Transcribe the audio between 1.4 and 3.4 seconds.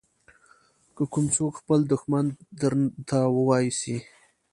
خپل دښمن درته